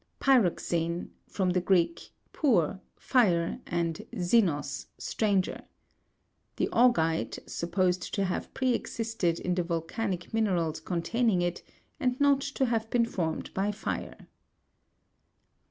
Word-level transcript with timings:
Py'roxene 0.19 1.09
(from 1.27 1.51
the 1.51 1.61
Greek, 1.61 2.09
pur, 2.33 2.81
fire, 2.97 3.59
and 3.67 4.03
zenos, 4.17 4.87
stranger). 4.97 5.61
The 6.55 6.69
augite, 6.73 7.37
supposed 7.47 8.11
to 8.15 8.25
have 8.25 8.51
pre 8.55 8.73
existed 8.73 9.39
in 9.39 9.53
the 9.53 9.61
volcanic 9.61 10.33
minerals 10.33 10.79
containing 10.79 11.43
it, 11.43 11.61
and 11.99 12.19
riot 12.19 12.41
to 12.41 12.65
have 12.65 12.89
been 12.89 13.05
formed 13.05 13.53
by 13.53 13.71
fire. 13.71 14.27